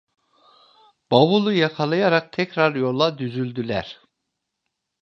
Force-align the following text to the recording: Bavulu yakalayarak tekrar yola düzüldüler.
Bavulu 1.11 1.51
yakalayarak 1.53 2.33
tekrar 2.33 2.75
yola 2.75 3.17
düzüldüler. 3.17 4.01